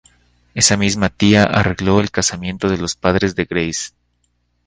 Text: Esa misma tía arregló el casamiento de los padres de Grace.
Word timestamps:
Esa 0.55 0.77
misma 0.77 1.09
tía 1.09 1.43
arregló 1.43 1.99
el 1.99 2.09
casamiento 2.09 2.69
de 2.69 2.79
los 2.79 2.95
padres 2.95 3.35
de 3.35 3.45
Grace. 3.45 3.91